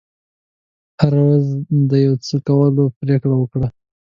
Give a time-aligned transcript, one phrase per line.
[0.99, 3.67] هره ورځ چې د یو څه کولو پرېکړه وکړه.